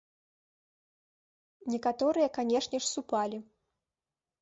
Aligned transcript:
Некаторыя, 1.75 2.27
канешне 2.41 2.77
ж, 2.83 2.93
супалі. 2.97 3.37